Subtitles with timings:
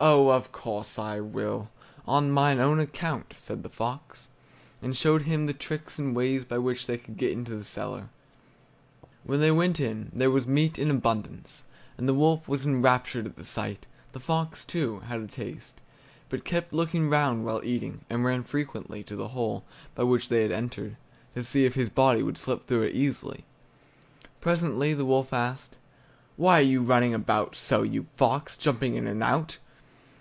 [0.00, 1.70] "Oh, of course I will,
[2.06, 4.28] on mine own account!" said the fox,
[4.80, 8.08] and showed him the tricks and ways by which they could get into the cellar.
[9.24, 11.64] When they went in there was meat in abundance,
[11.96, 13.86] and the wolf was enraptured at the sight.
[14.12, 15.80] The fox, too, had a taste,
[16.28, 19.64] but kept looking round while eating, and ran frequently to the hole
[19.96, 20.96] by which they had entered,
[21.34, 23.42] to see if his body would slip through it easily.
[24.40, 25.74] Presently the wolf asked:
[26.36, 29.58] "Why are you running about so, you fox, jumping in and out?"